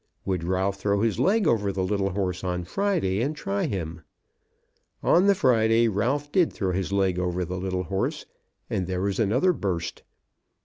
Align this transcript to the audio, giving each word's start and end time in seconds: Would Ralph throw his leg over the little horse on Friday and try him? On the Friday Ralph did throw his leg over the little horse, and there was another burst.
Would 0.25 0.43
Ralph 0.43 0.77
throw 0.77 1.01
his 1.01 1.19
leg 1.19 1.45
over 1.47 1.71
the 1.71 1.83
little 1.83 2.09
horse 2.09 2.43
on 2.43 2.63
Friday 2.63 3.21
and 3.21 3.35
try 3.35 3.67
him? 3.67 4.01
On 5.03 5.27
the 5.27 5.35
Friday 5.35 5.87
Ralph 5.87 6.31
did 6.31 6.51
throw 6.51 6.71
his 6.71 6.91
leg 6.91 7.19
over 7.19 7.45
the 7.45 7.59
little 7.59 7.83
horse, 7.83 8.25
and 8.67 8.87
there 8.87 9.01
was 9.01 9.19
another 9.19 9.53
burst. 9.53 10.01